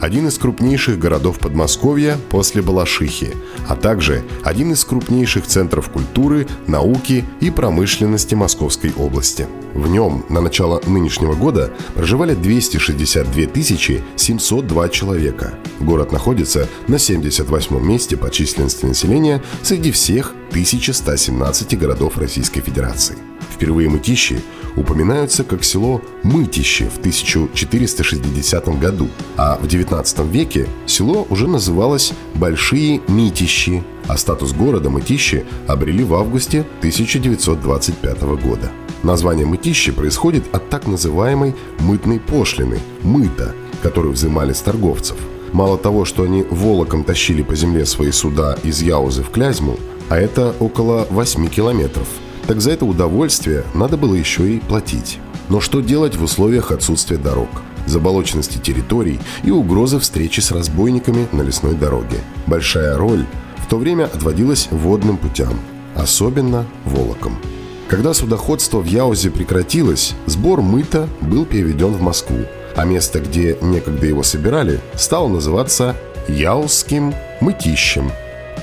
один 0.00 0.28
из 0.28 0.38
крупнейших 0.38 0.98
городов 0.98 1.38
Подмосковья 1.38 2.18
после 2.30 2.62
Балашихи, 2.62 3.36
а 3.68 3.76
также 3.76 4.24
один 4.42 4.72
из 4.72 4.84
крупнейших 4.84 5.46
центров 5.46 5.90
культуры, 5.90 6.46
науки 6.66 7.24
и 7.40 7.50
промышленности 7.50 8.34
Московской 8.34 8.92
области. 8.96 9.46
В 9.74 9.88
нем 9.88 10.24
на 10.28 10.40
начало 10.40 10.80
нынешнего 10.86 11.34
года 11.34 11.70
проживали 11.94 12.34
262 12.34 13.44
702 14.16 14.88
человека. 14.88 15.54
Город 15.78 16.12
находится 16.12 16.68
на 16.88 16.98
78 16.98 17.80
месте 17.80 18.16
по 18.16 18.30
численности 18.30 18.86
населения 18.86 19.42
среди 19.62 19.92
всех 19.92 20.34
1117 20.50 21.78
городов 21.78 22.18
Российской 22.18 22.60
Федерации. 22.60 23.29
Впервые 23.50 23.88
Мытищи 23.88 24.40
упоминаются 24.76 25.44
как 25.44 25.64
село 25.64 26.00
Мытище 26.22 26.88
в 26.88 26.98
1460 26.98 28.68
году, 28.78 29.08
а 29.36 29.58
в 29.60 29.66
19 29.66 30.20
веке 30.30 30.66
село 30.86 31.26
уже 31.30 31.48
называлось 31.48 32.12
Большие 32.34 33.00
Митищи, 33.08 33.82
а 34.06 34.16
статус 34.16 34.52
города 34.52 34.90
Мытищи 34.90 35.44
обрели 35.66 36.04
в 36.04 36.14
августе 36.14 36.60
1925 36.78 38.22
года. 38.22 38.70
Название 39.02 39.46
Мытищи 39.46 39.92
происходит 39.92 40.44
от 40.54 40.68
так 40.68 40.86
называемой 40.86 41.54
мытной 41.80 42.20
пошлины– 42.20 42.78
мыта, 43.02 43.54
которую 43.82 44.12
взимали 44.12 44.52
с 44.52 44.60
торговцев. 44.60 45.16
Мало 45.52 45.78
того, 45.78 46.04
что 46.04 46.22
они 46.22 46.44
волоком 46.48 47.02
тащили 47.02 47.42
по 47.42 47.56
земле 47.56 47.84
свои 47.86 48.12
суда 48.12 48.56
из 48.62 48.82
Яузы 48.82 49.22
в 49.22 49.30
Клязьму, 49.30 49.76
а 50.08 50.16
это 50.16 50.54
около 50.60 51.06
8 51.10 51.48
километров– 51.48 52.06
так 52.50 52.60
за 52.60 52.72
это 52.72 52.84
удовольствие 52.84 53.62
надо 53.74 53.96
было 53.96 54.12
еще 54.12 54.56
и 54.56 54.58
платить. 54.58 55.20
Но 55.48 55.60
что 55.60 55.80
делать 55.80 56.16
в 56.16 56.24
условиях 56.24 56.72
отсутствия 56.72 57.16
дорог, 57.16 57.48
заболоченности 57.86 58.58
территорий 58.58 59.20
и 59.44 59.52
угрозы 59.52 60.00
встречи 60.00 60.40
с 60.40 60.50
разбойниками 60.50 61.28
на 61.30 61.42
лесной 61.42 61.76
дороге? 61.76 62.16
Большая 62.48 62.98
роль 62.98 63.24
в 63.58 63.68
то 63.68 63.76
время 63.76 64.06
отводилась 64.06 64.66
водным 64.72 65.16
путям, 65.16 65.60
особенно 65.94 66.66
волоком. 66.86 67.38
Когда 67.86 68.12
судоходство 68.14 68.80
в 68.80 68.86
Яузе 68.86 69.30
прекратилось, 69.30 70.14
сбор 70.26 70.60
мыта 70.60 71.08
был 71.20 71.44
переведен 71.44 71.92
в 71.92 72.02
Москву, 72.02 72.46
а 72.74 72.84
место, 72.84 73.20
где 73.20 73.58
некогда 73.60 74.08
его 74.08 74.24
собирали, 74.24 74.80
стало 74.96 75.28
называться 75.28 75.94
Яузским 76.26 77.14
мытищем. 77.40 78.10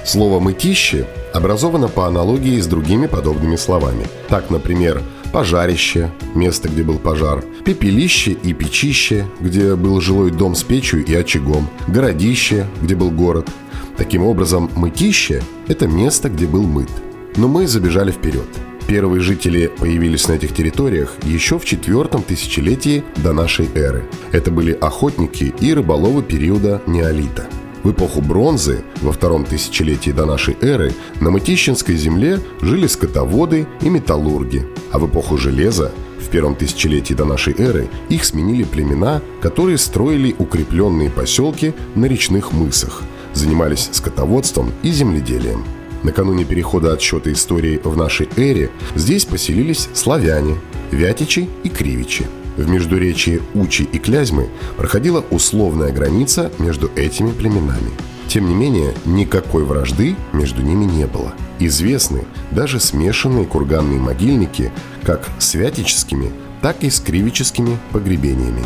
Слово 0.07 0.39
«мытище» 0.39 1.05
образована 1.33 1.89
по 1.89 2.07
аналогии 2.07 2.59
с 2.61 2.67
другими 2.67 3.07
подобными 3.07 3.57
словами. 3.57 4.05
Так, 4.29 4.49
например, 4.49 5.03
пожарище– 5.33 6.11
место, 6.33 6.69
где 6.69 6.83
был 6.83 6.97
пожар, 6.97 7.43
пепелище 7.65 8.31
и 8.31 8.53
печище, 8.53 9.25
где 9.41 9.75
был 9.75 9.99
жилой 9.99 10.31
дом 10.31 10.55
с 10.55 10.63
печью 10.63 11.03
и 11.05 11.13
очагом, 11.13 11.69
городище, 11.87 12.67
где 12.81 12.95
был 12.95 13.11
город. 13.11 13.49
Таким 13.97 14.23
образом, 14.23 14.71
мытище– 14.75 15.41
это 15.67 15.87
место, 15.87 16.29
где 16.29 16.47
был 16.47 16.63
мыт. 16.63 16.89
Но 17.35 17.49
мы 17.49 17.67
забежали 17.67 18.11
вперед. 18.11 18.47
Первые 18.87 19.19
жители 19.19 19.67
появились 19.67 20.29
на 20.29 20.33
этих 20.33 20.55
территориях 20.55 21.17
еще 21.23 21.59
в 21.59 21.65
четвертом 21.65 22.23
тысячелетии 22.23 23.03
до 23.17 23.33
нашей 23.33 23.67
эры. 23.75 24.05
Это 24.31 24.51
были 24.51 24.71
охотники 24.71 25.53
и 25.59 25.73
рыболовы 25.73 26.23
периода 26.23 26.81
неолита– 26.87 27.45
в 27.83 27.91
эпоху 27.91 28.21
бронзы, 28.21 28.83
во 29.01 29.11
втором 29.11 29.45
тысячелетии 29.45 30.11
до 30.11 30.25
нашей 30.25 30.57
эры, 30.61 30.93
на 31.19 31.29
Мытищинской 31.31 31.95
земле 31.95 32.39
жили 32.61 32.87
скотоводы 32.87 33.67
и 33.81 33.89
металлурги, 33.89 34.65
а 34.91 34.99
в 34.99 35.07
эпоху 35.07 35.37
железа, 35.37 35.91
в 36.19 36.29
первом 36.29 36.55
тысячелетии 36.55 37.13
до 37.13 37.25
нашей 37.25 37.53
эры, 37.57 37.87
их 38.09 38.25
сменили 38.25 38.63
племена, 38.63 39.21
которые 39.41 39.77
строили 39.77 40.35
укрепленные 40.37 41.09
поселки 41.09 41.73
на 41.95 42.05
речных 42.05 42.51
мысах, 42.51 43.03
занимались 43.33 43.89
скотоводством 43.91 44.71
и 44.83 44.91
земледелием. 44.91 45.63
Накануне 46.03 46.45
перехода 46.45 46.93
отсчета 46.93 47.31
истории 47.31 47.79
в 47.83 47.97
нашей 47.97 48.29
эре 48.37 48.69
здесь 48.95 49.25
поселились 49.25 49.89
славяне, 49.93 50.57
вятичи 50.91 51.49
и 51.63 51.69
кривичи– 51.69 52.25
в 52.57 52.67
междуречии 52.67 53.41
Учи 53.53 53.83
и 53.83 53.99
Клязьмы 53.99 54.49
проходила 54.75 55.23
условная 55.29 55.91
граница 55.93 56.51
между 56.59 56.91
этими 56.95 57.31
племенами. 57.31 57.91
Тем 58.27 58.49
не 58.49 58.55
менее, 58.55 58.93
никакой 59.05 59.63
вражды 59.63 60.15
между 60.33 60.61
ними 60.61 60.83
не 60.83 61.07
было. 61.07 61.33
Известны 61.59 62.25
даже 62.51 62.79
смешанные 62.79 63.45
курганные 63.45 63.99
могильники 63.99 64.71
как 65.03 65.27
с 65.39 65.53
вятическими, 65.53 66.31
так 66.61 66.83
и 66.83 66.89
с 66.89 66.99
кривическими 66.99 67.77
погребениями. 67.93 68.63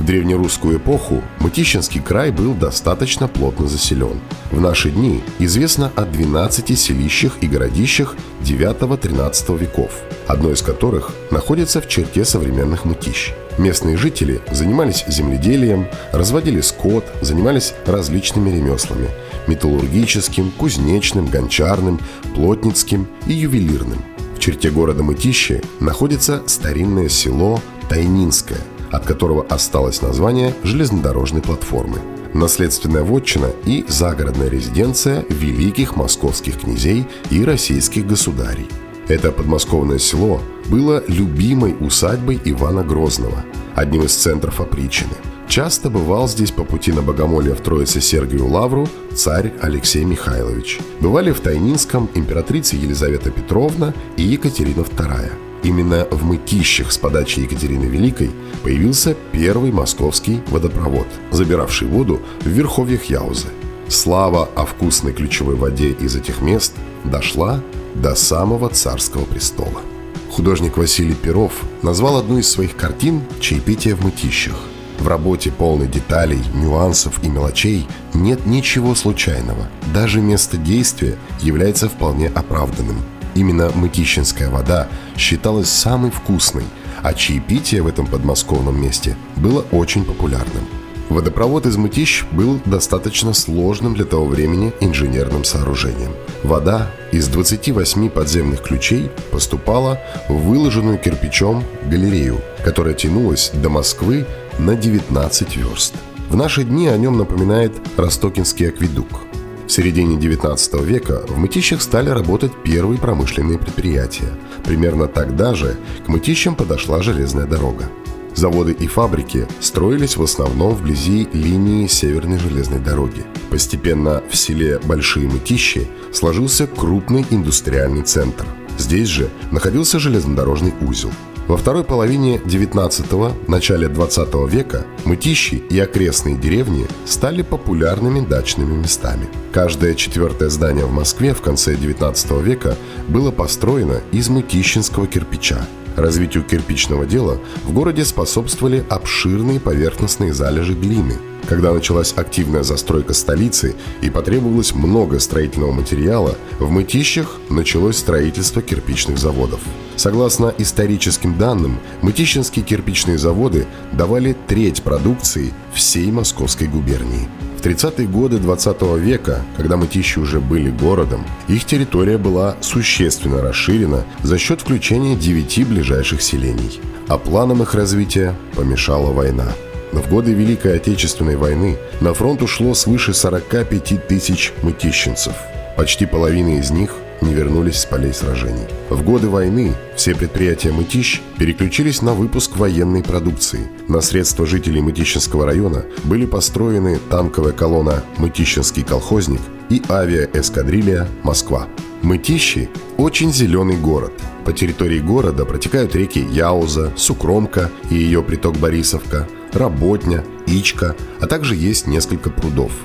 В 0.00 0.04
древнерусскую 0.06 0.78
эпоху 0.78 1.22
Мытищинский 1.40 2.00
край 2.00 2.30
был 2.30 2.54
достаточно 2.54 3.28
плотно 3.28 3.68
заселен. 3.68 4.18
В 4.50 4.58
наши 4.58 4.88
дни 4.88 5.22
известно 5.38 5.92
о 5.94 6.06
12 6.06 6.78
селищах 6.78 7.34
и 7.42 7.46
городищах 7.46 8.16
9-13 8.42 9.58
веков, 9.58 9.90
одно 10.26 10.52
из 10.52 10.62
которых 10.62 11.12
находится 11.30 11.82
в 11.82 11.88
черте 11.88 12.24
современных 12.24 12.86
Мытищ. 12.86 13.34
Местные 13.58 13.98
жители 13.98 14.40
занимались 14.50 15.04
земледелием, 15.06 15.86
разводили 16.12 16.62
скот, 16.62 17.04
занимались 17.20 17.74
различными 17.84 18.48
ремеслами– 18.48 19.10
металлургическим, 19.48 20.50
кузнечным, 20.52 21.26
гончарным, 21.26 22.00
плотницким 22.34 23.06
и 23.26 23.34
ювелирным. 23.34 24.02
В 24.34 24.38
черте 24.38 24.70
города 24.70 25.02
Мытищи 25.02 25.60
находится 25.78 26.42
старинное 26.46 27.10
село 27.10 27.60
Тайнинское– 27.90 28.60
от 28.90 29.06
которого 29.06 29.44
осталось 29.48 30.02
название 30.02 30.54
железнодорожной 30.62 31.42
платформы. 31.42 31.98
Наследственная 32.34 33.02
вотчина 33.02 33.50
и 33.64 33.84
загородная 33.88 34.48
резиденция 34.48 35.24
великих 35.28 35.96
московских 35.96 36.60
князей 36.60 37.06
и 37.30 37.44
российских 37.44 38.06
государей. 38.06 38.68
Это 39.08 39.32
подмосковное 39.32 39.98
село 39.98 40.40
было 40.68 41.02
любимой 41.08 41.76
усадьбой 41.80 42.40
Ивана 42.44 42.84
Грозного, 42.84 43.44
одним 43.74 44.04
из 44.04 44.14
центров 44.14 44.60
опричины. 44.60 45.14
Часто 45.48 45.90
бывал 45.90 46.28
здесь 46.28 46.52
по 46.52 46.62
пути 46.62 46.92
на 46.92 47.02
богомолье 47.02 47.56
в 47.56 47.60
Троице 47.60 48.00
Сергию 48.00 48.46
Лавру 48.46 48.88
царь 49.12 49.52
Алексей 49.60 50.04
Михайлович. 50.04 50.78
Бывали 51.00 51.32
в 51.32 51.40
Тайнинском 51.40 52.08
императрица 52.14 52.76
Елизавета 52.76 53.32
Петровна 53.32 53.92
и 54.16 54.22
Екатерина 54.22 54.82
II. 54.82 55.49
Именно 55.62 56.06
в 56.10 56.24
Мытищах 56.24 56.90
с 56.90 56.98
подачи 56.98 57.40
Екатерины 57.40 57.84
Великой 57.84 58.30
появился 58.62 59.14
первый 59.32 59.72
московский 59.72 60.40
водопровод, 60.48 61.06
забиравший 61.30 61.88
воду 61.88 62.20
в 62.40 62.48
верховьях 62.48 63.04
Яузы. 63.04 63.48
Слава 63.88 64.48
о 64.54 64.64
вкусной 64.64 65.12
ключевой 65.12 65.56
воде 65.56 65.90
из 65.90 66.16
этих 66.16 66.40
мест 66.40 66.74
дошла 67.04 67.60
до 67.94 68.14
самого 68.14 68.70
царского 68.70 69.24
престола. 69.24 69.82
Художник 70.30 70.76
Василий 70.76 71.14
Перов 71.14 71.52
назвал 71.82 72.16
одну 72.16 72.38
из 72.38 72.48
своих 72.48 72.76
картин 72.76 73.22
«Чаепитие 73.40 73.94
в 73.96 74.04
мытищах». 74.04 74.54
В 74.98 75.08
работе 75.08 75.50
полной 75.50 75.88
деталей, 75.88 76.40
нюансов 76.54 77.22
и 77.24 77.28
мелочей 77.28 77.86
нет 78.14 78.46
ничего 78.46 78.94
случайного. 78.94 79.68
Даже 79.92 80.20
место 80.20 80.56
действия 80.56 81.18
является 81.40 81.88
вполне 81.88 82.28
оправданным– 82.28 82.96
Именно 83.40 83.70
мытищинская 83.74 84.50
вода 84.50 84.86
считалась 85.16 85.70
самой 85.70 86.10
вкусной, 86.10 86.64
а 87.02 87.14
чаепитие 87.14 87.80
в 87.80 87.86
этом 87.86 88.06
подмосковном 88.06 88.78
месте 88.78 89.16
было 89.36 89.64
очень 89.72 90.04
популярным. 90.04 90.66
Водопровод 91.08 91.64
из 91.64 91.78
Мытищ 91.78 92.24
был 92.32 92.60
достаточно 92.66 93.32
сложным 93.32 93.94
для 93.94 94.04
того 94.04 94.26
времени 94.26 94.74
инженерным 94.80 95.44
сооружением. 95.44 96.12
Вода 96.42 96.90
из 97.12 97.28
28 97.28 98.10
подземных 98.10 98.60
ключей 98.60 99.10
поступала 99.30 99.98
в 100.28 100.34
выложенную 100.34 100.98
кирпичом 100.98 101.64
галерею, 101.86 102.42
которая 102.62 102.92
тянулась 102.92 103.52
до 103.54 103.70
Москвы 103.70 104.26
на 104.58 104.76
19 104.76 105.56
верст. 105.56 105.94
В 106.28 106.36
наши 106.36 106.62
дни 106.62 106.88
о 106.88 106.98
нем 106.98 107.16
напоминает 107.16 107.72
Ростокинский 107.96 108.68
акведук– 108.68 109.22
в 109.70 109.72
середине 109.72 110.16
19 110.16 110.82
века 110.82 111.22
в 111.28 111.38
Мытищах 111.38 111.80
стали 111.80 112.10
работать 112.10 112.50
первые 112.64 112.98
промышленные 112.98 113.56
предприятия. 113.56 114.28
Примерно 114.64 115.06
тогда 115.06 115.54
же 115.54 115.76
к 116.04 116.08
Мытищам 116.08 116.56
подошла 116.56 117.02
железная 117.02 117.46
дорога. 117.46 117.88
Заводы 118.34 118.72
и 118.72 118.88
фабрики 118.88 119.46
строились 119.60 120.16
в 120.16 120.24
основном 120.24 120.74
вблизи 120.74 121.28
линии 121.32 121.86
Северной 121.86 122.38
железной 122.38 122.80
дороги. 122.80 123.22
Постепенно 123.48 124.24
в 124.28 124.36
селе 124.36 124.80
Большие 124.80 125.28
Мытищи 125.28 125.86
сложился 126.12 126.66
крупный 126.66 127.24
индустриальный 127.30 128.02
центр. 128.02 128.46
Здесь 128.76 129.06
же 129.06 129.30
находился 129.52 130.00
железнодорожный 130.00 130.74
узел. 130.80 131.12
Во 131.48 131.56
второй 131.56 131.84
половине 131.84 132.36
19-го, 132.36 133.32
начале 133.48 133.88
20 133.88 134.28
века 134.48 134.86
Мытищи 135.04 135.56
и 135.56 135.78
окрестные 135.80 136.36
деревни 136.36 136.86
стали 137.06 137.42
популярными 137.42 138.20
дачными 138.20 138.76
местами. 138.76 139.28
Каждое 139.52 139.94
четвертое 139.94 140.48
здание 140.48 140.84
в 140.84 140.92
Москве 140.92 141.34
в 141.34 141.40
конце 141.40 141.74
19 141.74 142.30
века 142.42 142.76
было 143.08 143.30
построено 143.30 144.00
из 144.12 144.28
мытищинского 144.28 145.06
кирпича– 145.06 145.66
Развитию 145.96 146.44
кирпичного 146.44 147.06
дела 147.06 147.38
в 147.64 147.72
городе 147.72 148.04
способствовали 148.04 148.84
обширные 148.88 149.60
поверхностные 149.60 150.32
залежи 150.32 150.74
глины. 150.74 151.18
Когда 151.48 151.72
началась 151.72 152.12
активная 152.16 152.62
застройка 152.62 153.12
столицы 153.12 153.74
и 154.02 154.10
потребовалось 154.10 154.74
много 154.74 155.18
строительного 155.18 155.72
материала, 155.72 156.36
в 156.58 156.70
Мытищах 156.70 157.38
началось 157.48 157.96
строительство 157.96 158.62
кирпичных 158.62 159.18
заводов. 159.18 159.60
Согласно 159.96 160.54
историческим 160.58 161.36
данным, 161.38 161.78
мытищинские 162.02 162.64
кирпичные 162.64 163.18
заводы 163.18 163.66
давали 163.92 164.36
треть 164.46 164.82
продукции 164.82 165.52
всей 165.74 166.10
Московской 166.10 166.68
губернии– 166.68 167.28
в 167.60 167.62
30-е 167.62 168.08
годы 168.08 168.38
20 168.38 168.82
века, 168.96 169.42
когда 169.54 169.76
мытищи 169.76 170.18
уже 170.18 170.40
были 170.40 170.70
городом, 170.70 171.26
их 171.46 171.66
территория 171.66 172.16
была 172.16 172.56
существенно 172.62 173.42
расширена 173.42 174.04
за 174.22 174.38
счет 174.38 174.62
включения 174.62 175.14
девяти 175.14 175.64
ближайших 175.64 176.22
селений. 176.22 176.80
А 177.08 177.18
планам 177.18 177.62
их 177.62 177.74
развития 177.74 178.34
помешала 178.56 179.12
война. 179.12 179.52
Но 179.92 180.00
в 180.00 180.08
годы 180.08 180.32
Великой 180.32 180.76
Отечественной 180.76 181.36
войны 181.36 181.76
на 182.00 182.14
фронт 182.14 182.40
ушло 182.40 182.72
свыше 182.72 183.12
45 183.12 184.06
тысяч 184.08 184.54
мытищенцев. 184.62 185.34
Почти 185.76 186.06
половина 186.06 186.58
из 186.58 186.70
них– 186.70 186.94
не 187.20 187.34
вернулись 187.34 187.78
с 187.78 187.86
полей 187.86 188.12
сражений. 188.12 188.66
В 188.88 189.02
годы 189.02 189.28
войны 189.28 189.74
все 189.96 190.14
предприятия 190.14 190.72
«Мытищ» 190.72 191.20
переключились 191.38 192.02
на 192.02 192.14
выпуск 192.14 192.56
военной 192.56 193.02
продукции. 193.02 193.68
На 193.88 194.00
средства 194.00 194.46
жителей 194.46 194.80
Мытищинского 194.80 195.46
района 195.46 195.84
были 196.04 196.26
построены 196.26 196.98
танковая 197.10 197.52
колонна 197.52 198.02
«Мытищинский 198.18 198.82
колхозник» 198.82 199.40
и 199.68 199.82
авиаэскадрилья 199.88 201.08
«Москва». 201.22 201.66
Мытищи– 202.02 202.68
очень 202.96 203.32
зеленый 203.32 203.76
город. 203.76 204.12
По 204.44 204.52
территории 204.52 205.00
города 205.00 205.44
протекают 205.44 205.94
реки 205.94 206.26
Яуза, 206.32 206.92
Сукромка 206.96 207.70
и 207.90 207.94
ее 207.94 208.22
приток 208.22 208.56
Борисовка, 208.56 209.28
Работня, 209.52 210.24
Ичка, 210.46 210.96
а 211.20 211.26
также 211.26 211.56
есть 211.56 211.86
несколько 211.86 212.30
прудов– 212.30 212.72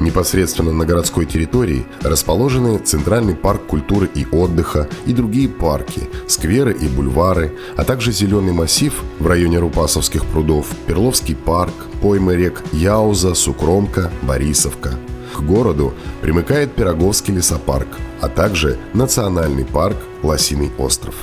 Непосредственно 0.00 0.72
на 0.72 0.86
городской 0.86 1.26
территории 1.26 1.84
расположены 2.02 2.78
Центральный 2.78 3.34
парк 3.34 3.66
культуры 3.66 4.08
и 4.14 4.26
отдыха 4.30 4.88
и 5.06 5.12
другие 5.12 5.48
парки, 5.48 6.08
скверы 6.28 6.72
и 6.72 6.86
бульвары, 6.86 7.56
а 7.76 7.84
также 7.84 8.12
зеленый 8.12 8.52
массив 8.52 8.94
в 9.18 9.26
районе 9.26 9.58
Рупасовских 9.58 10.24
прудов, 10.26 10.66
Перловский 10.86 11.34
парк, 11.34 11.74
поймы 12.00 12.36
рек 12.36 12.62
Яуза, 12.72 13.34
Сукромка, 13.34 14.10
Борисовка. 14.22 14.94
К 15.36 15.40
городу 15.40 15.94
примыкает 16.20 16.72
Пироговский 16.74 17.34
лесопарк, 17.34 17.88
а 18.20 18.28
также 18.28 18.78
Национальный 18.94 19.64
парк 19.64 19.96
Лосиный 20.22 20.70
остров. 20.78 21.14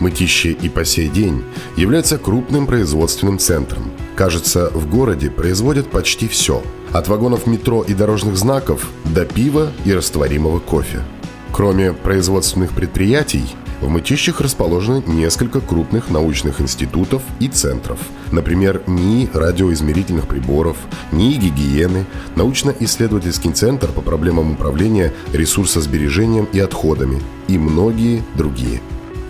Мытище 0.00 0.50
и 0.50 0.68
по 0.68 0.84
сей 0.84 1.08
день 1.08 1.44
является 1.76 2.18
крупным 2.18 2.66
производственным 2.66 3.38
центром. 3.38 3.90
Кажется, 4.16 4.70
в 4.74 4.88
городе 4.88 5.30
производят 5.30 5.90
почти 5.90 6.26
все– 6.26 6.62
от 6.94 7.08
вагонов 7.08 7.48
метро 7.48 7.82
и 7.82 7.92
дорожных 7.92 8.36
знаков 8.36 8.88
до 9.04 9.24
пива 9.24 9.72
и 9.84 9.92
растворимого 9.92 10.60
кофе. 10.60 11.02
Кроме 11.50 11.92
производственных 11.92 12.70
предприятий, 12.70 13.44
в 13.80 13.88
Мытищах 13.88 14.40
расположены 14.40 15.02
несколько 15.04 15.60
крупных 15.60 16.08
научных 16.08 16.60
институтов 16.60 17.22
и 17.40 17.48
центров. 17.48 17.98
Например, 18.30 18.80
НИИ 18.86 19.28
радиоизмерительных 19.34 20.28
приборов, 20.28 20.76
НИИ 21.10 21.36
гигиены, 21.36 22.06
научно-исследовательский 22.36 23.52
центр 23.52 23.88
по 23.88 24.00
проблемам 24.00 24.52
управления 24.52 25.12
ресурсосбережением 25.32 26.48
и 26.52 26.60
отходами 26.60 27.20
и 27.48 27.58
многие 27.58 28.22
другие. 28.36 28.80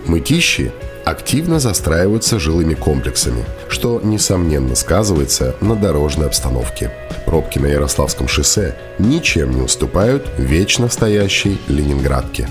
Мытищи 0.06 0.70
активно 1.04 1.60
застраиваются 1.60 2.38
жилыми 2.38 2.74
комплексами, 2.74 3.44
что, 3.68 4.00
несомненно, 4.02 4.74
сказывается 4.74 5.54
на 5.60 5.76
дорожной 5.76 6.26
обстановке. 6.26 6.90
Пробки 7.26 7.58
на 7.58 7.66
Ярославском 7.66 8.28
шоссе 8.28 8.76
ничем 8.98 9.54
не 9.54 9.60
уступают 9.60 10.26
вечно 10.38 10.88
стоящей 10.88 11.58
Ленинградке. 11.68 12.48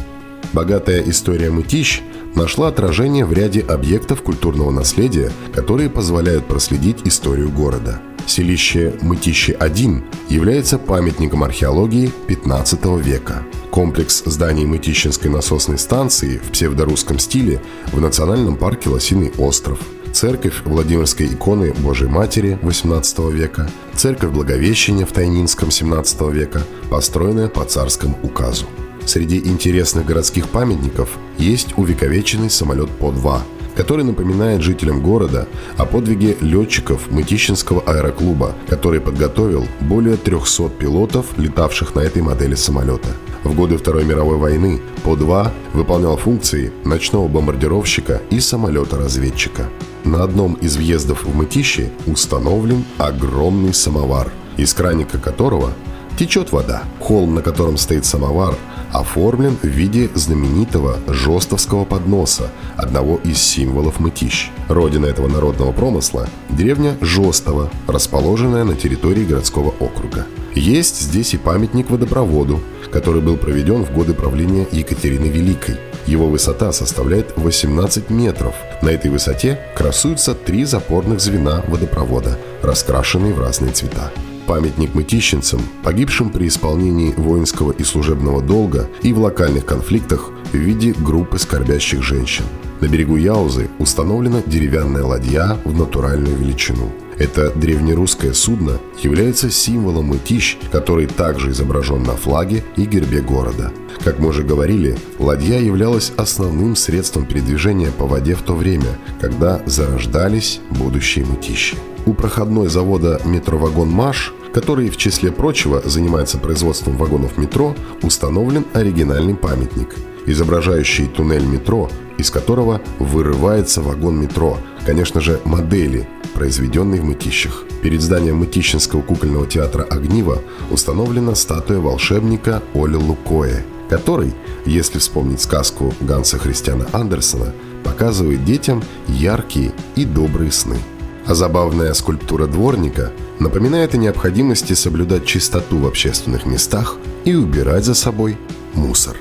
Богатая 0.54 1.02
история 1.10 1.50
мытищ 1.50 2.02
нашла 2.36 2.68
отражение 2.68 3.26
в 3.26 3.34
ряде 3.34 3.62
объектов 3.62 4.22
культурного 4.22 4.72
наследия, 4.72 5.32
которые 5.54 5.90
позволяют 5.90 6.48
проследить 6.48 7.06
историю 7.06 7.50
города. 7.50 8.00
Селище 8.28 8.94
Мытище-1 9.02 10.04
является 10.30 10.78
памятником 10.78 11.44
археологии 11.44 12.12
15 12.28 12.86
века– 13.04 13.44
Комплекс 13.74 14.22
зданий 14.28 14.66
Мытищинской 14.66 15.32
насосной 15.32 15.80
станции 15.80 16.38
в 16.38 16.52
псевдорусском 16.52 17.18
стиле 17.18 17.60
в 17.92 18.00
национальном 18.00 18.56
парке 18.56 18.90
Лосиный 18.90 19.32
остров, 19.40 19.80
церковь 20.12 20.62
Владимирской 20.64 21.26
иконы 21.26 21.74
Божьей 21.80 22.08
Матери 22.08 22.60
XVIII 22.62 23.32
века, 23.32 23.68
церковь 23.96 24.30
Благовещения 24.30 25.08
в 25.08 25.12
Тайнинском 25.12 25.70
XVII 25.70 26.32
века, 26.32 26.62
построенная 26.92 27.48
по 27.48 27.66
царскому 27.66 28.16
указу. 28.22 28.68
Среди 29.06 29.40
интересных 29.40 30.06
городских 30.06 30.50
памятников 30.50 31.10
есть 31.40 31.76
увековеченный 31.76 32.52
самолет 32.52 32.92
По-2, 33.00 33.40
который 33.76 34.04
напоминает 34.06 34.62
жителям 34.62 35.02
города 35.02 35.48
о 35.78 35.86
подвиге 35.86 36.38
летчиков 36.42 37.12
Мытищинского 37.12 37.82
аэроклуба, 37.82 38.56
который 38.68 39.02
подготовил 39.02 39.66
более 39.82 40.18
300 40.18 40.70
пилотов, 40.70 41.38
летавших 41.38 41.96
на 41.96 42.02
этой 42.02 42.22
модели 42.22 42.56
самолета– 42.56 43.10
в 43.44 43.56
годы 43.56 43.78
Второй 43.78 44.06
мировой 44.06 44.38
войны 44.38 44.82
По-2 45.04 45.52
выполнял 45.74 46.16
функции 46.18 46.72
ночного 46.86 47.28
бомбардировщика 47.28 48.22
и 48.30 48.40
самолета-разведчика. 48.40 49.70
На 50.06 50.24
одном 50.24 50.54
из 50.56 50.78
въездов 50.78 51.26
в 51.26 51.36
Мытищи 51.36 51.92
установлен 52.08 52.86
огромный 52.98 53.74
самовар, 53.74 54.32
из 54.56 54.74
краника 54.74 55.18
которого 55.18 55.74
течет 56.18 56.52
вода. 56.52 56.84
Холм, 57.00 57.36
на 57.36 57.42
котором 57.42 57.78
стоит 57.78 58.06
самовар, 58.06 58.56
оформлен 58.92 59.58
в 59.62 59.68
виде 59.68 60.10
знаменитого 60.14 61.00
жестовского 61.08 61.84
подноса, 61.86 62.52
одного 62.78 63.20
из 63.24 63.40
символов 63.40 64.00
мытищ. 64.00 64.52
Родина 64.70 65.08
этого 65.08 65.28
народного 65.28 65.72
промысла– 65.72 66.28
деревня 66.50 66.96
Жостово, 67.02 67.70
расположенная 67.88 68.64
на 68.64 68.76
территории 68.76 69.26
городского 69.26 69.74
округа. 69.80 70.26
Есть 70.56 71.02
здесь 71.02 71.34
и 71.34 71.38
памятник 71.38 71.90
водопроводу, 71.90 72.60
который 72.92 73.22
был 73.22 73.38
проведен 73.38 73.84
в 73.84 73.92
годы 73.92 74.14
правления 74.14 74.68
Екатерины 74.72 75.26
Великой. 75.26 75.78
Его 76.06 76.28
высота 76.28 76.72
составляет 76.72 77.34
18 77.38 78.10
метров. 78.10 78.54
На 78.82 78.90
этой 78.90 79.10
высоте 79.10 79.60
красуются 79.76 80.36
три 80.36 80.66
запорных 80.66 81.20
звена 81.22 81.64
водопровода, 81.68 82.38
раскрашенные 82.62 83.34
в 83.34 83.40
разные 83.40 83.72
цвета. 83.72 84.12
Памятник 84.48 84.94
мытищенцам, 84.94 85.62
погибшим 85.84 86.30
при 86.30 86.48
исполнении 86.48 87.14
воинского 87.16 87.72
и 87.72 87.84
служебного 87.84 88.42
долга 88.42 88.90
и 89.02 89.14
в 89.14 89.20
локальных 89.20 89.66
конфликтах 89.66 90.32
в 90.52 90.56
виде 90.56 90.94
группы 90.94 91.40
скорбящих 91.40 92.04
женщин. 92.04 92.46
На 92.82 92.88
берегу 92.88 93.16
Яузы 93.16 93.70
установлена 93.80 94.42
деревянная 94.46 95.04
ладья 95.04 95.58
в 95.64 95.78
натуральную 95.78 96.36
величину– 96.38 96.92
это 97.18 97.52
древнерусское 97.52 98.34
судно 98.34 98.80
является 99.02 99.50
символом 99.52 100.08
мытищ, 100.08 100.58
который 100.72 101.06
также 101.06 101.52
изображен 101.52 102.04
на 102.04 102.16
флаге 102.16 102.64
и 102.76 102.86
гербе 102.86 103.22
города. 103.22 103.72
Как 104.04 104.20
мы 104.20 104.30
уже 104.30 104.44
говорили, 104.44 104.98
ладья 105.20 105.60
являлась 105.60 106.12
основным 106.18 106.76
средством 106.76 107.26
передвижения 107.26 107.92
по 107.92 108.08
воде 108.08 108.36
в 108.36 108.42
то 108.42 108.56
время, 108.56 108.98
когда 109.22 109.62
зарождались 109.66 110.60
будущие 110.72 111.26
мытищи. 111.26 111.78
У 112.06 112.14
проходной 112.14 112.70
завода 112.70 113.22
«Метровагон 113.26 113.90
Маш» 113.90 114.34
который, 114.54 114.90
в 114.90 114.98
числе 114.98 115.32
прочего, 115.32 115.82
занимается 115.84 116.38
производством 116.38 116.96
вагонов 116.96 117.38
метро, 117.38 117.76
установлен 118.04 118.66
оригинальный 118.74 119.36
памятник, 119.36 119.96
изображающий 120.28 121.08
туннель 121.08 121.46
метро, 121.46 121.90
из 122.18 122.30
которого 122.30 122.80
вырывается 123.00 123.82
вагон 123.82 124.22
метро, 124.22 124.58
конечно 124.86 125.20
же, 125.20 125.42
модели, 125.44 126.08
произведенной 126.36 127.00
в 127.00 127.04
Мытищах. 127.04 127.64
Перед 127.82 128.02
зданием 128.02 128.38
Мытищинского 128.38 129.02
кукольного 129.02 129.48
театра 129.48 129.84
«Огниво» 129.84 130.42
установлена 130.70 131.36
статуя 131.36 131.80
волшебника 131.80 132.62
Оли 132.76 132.96
Лукое, 132.96 133.66
который, 133.90 134.34
если 134.66 135.00
вспомнить 135.00 135.42
сказку 135.42 135.94
Ганса 136.00 136.38
Христиана 136.38 136.86
Андерсона, 136.94 137.54
показывает 137.84 138.46
детям 138.46 138.84
яркие 139.08 139.74
и 139.96 140.06
добрые 140.06 140.52
сны. 140.52 140.78
А 141.26 141.36
забавная 141.36 141.94
скульптура 141.94 142.48
дворника 142.48 143.12
напоминает 143.40 143.94
о 143.94 143.98
необходимости 143.98 144.74
соблюдать 144.74 145.26
чистоту 145.26 145.78
в 145.78 145.88
общественных 145.88 146.46
местах 146.46 146.98
и 147.26 147.34
убирать 147.34 147.86
за 147.86 147.96
собой 147.96 148.38
мусор. 148.74 149.16